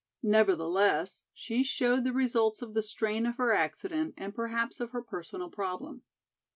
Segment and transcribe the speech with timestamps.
[0.23, 5.01] Nevertheless, she showed the results of the strain of her accident and perhaps of her
[5.03, 6.01] personal problem.